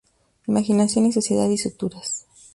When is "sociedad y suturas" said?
1.13-2.25